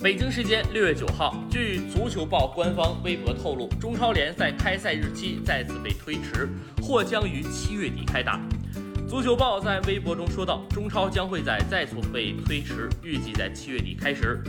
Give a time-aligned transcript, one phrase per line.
[0.00, 6.48] 北京时间六月九号，据足球报官方微博透露，中超联赛开赛日期再次被推迟，
[6.80, 8.40] 或将于七月底开打。
[9.08, 14.40] 足球报在微博中说道，中超将会在再次被推迟，预计在七月底开始。